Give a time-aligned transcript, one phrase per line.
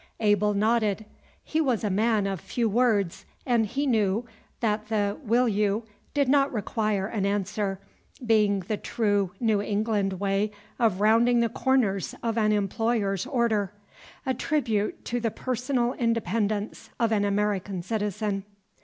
[0.19, 1.05] Abel nodded.
[1.43, 4.25] He was a man of few words, and he knew
[4.59, 5.83] that the "will you"
[6.15, 7.79] did not require an answer,
[8.25, 13.73] being the true New England way of rounding the corners of an employer's order,
[14.25, 18.43] a tribute to the personal independence of an American citizen.